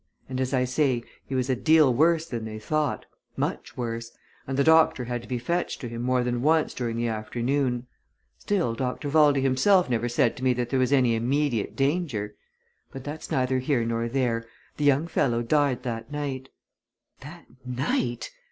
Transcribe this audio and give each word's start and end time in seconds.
And 0.27 0.41
as 0.41 0.51
I 0.51 0.63
say, 0.65 1.03
he 1.27 1.35
was 1.35 1.47
a 1.47 1.55
deal 1.55 1.93
worse 1.93 2.25
than 2.25 2.43
they 2.43 2.57
thought, 2.57 3.05
much 3.37 3.77
worse, 3.77 4.09
and 4.47 4.57
the 4.57 4.63
doctor 4.63 5.03
had 5.05 5.21
to 5.21 5.27
be 5.27 5.37
fetched 5.37 5.79
to 5.81 5.87
him 5.87 6.01
more 6.01 6.23
than 6.23 6.41
once 6.41 6.73
during 6.73 6.97
the 6.97 7.07
afternoon. 7.07 7.85
Still 8.39 8.73
Dr. 8.73 9.09
Valdey 9.09 9.41
himself 9.43 9.91
never 9.91 10.09
said 10.09 10.35
to 10.37 10.43
me 10.43 10.53
that 10.53 10.71
there 10.71 10.79
was 10.79 10.91
any 10.91 11.13
immediate 11.13 11.75
danger. 11.75 12.33
But 12.91 13.03
that's 13.03 13.29
neither 13.29 13.59
here 13.59 13.85
nor 13.85 14.09
there 14.09 14.47
the 14.77 14.85
young 14.85 15.05
fellow 15.05 15.43
died 15.43 15.83
that 15.83 16.11
night." 16.11 16.49
"That 17.19 17.45
night!" 17.63 18.31